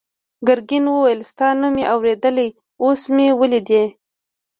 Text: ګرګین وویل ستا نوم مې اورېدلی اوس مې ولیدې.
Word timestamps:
ګرګین 0.47 0.85
وویل 0.89 1.21
ستا 1.31 1.47
نوم 1.59 1.71
مې 1.75 1.83
اورېدلی 1.93 2.47
اوس 2.83 3.01
مې 3.13 3.27
ولیدې. 3.39 3.83